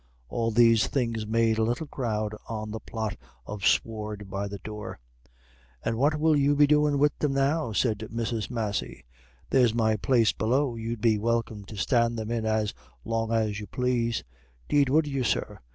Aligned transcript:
All 0.29 0.49
these 0.49 0.87
things 0.87 1.27
made 1.27 1.59
a 1.59 1.63
little 1.63 1.85
crowd 1.85 2.33
on 2.49 2.71
the 2.71 2.79
plot 2.79 3.17
of 3.45 3.67
sward 3.67 4.31
by 4.31 4.47
the 4.47 4.57
door. 4.57 4.97
"And 5.85 5.95
what 5.95 6.19
will 6.19 6.35
you 6.35 6.55
be 6.55 6.65
doin' 6.65 6.97
wid 6.97 7.11
them 7.19 7.35
now?" 7.35 7.71
said 7.71 7.99
Mrs. 8.11 8.49
Massey. 8.49 9.05
"There's 9.51 9.75
my 9.75 9.97
place 9.97 10.31
below 10.33 10.75
you'd 10.75 11.01
be 11.01 11.19
welcome 11.19 11.65
to 11.65 11.75
stand 11.75 12.17
them 12.17 12.31
in 12.31 12.47
as 12.47 12.73
long 13.05 13.31
as 13.31 13.59
you 13.59 13.67
plase. 13.67 14.23
'Deed 14.67 14.89
would 14.89 15.05
you, 15.05 15.23
sir. 15.23 15.59